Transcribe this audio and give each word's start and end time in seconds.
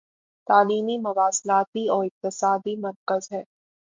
تعلیمی 0.47 0.97
مواصلاتی 0.97 1.89
و 1.89 1.93
اقتصادی 2.05 2.75
مرکز 2.75 3.27
ہے 3.31 3.43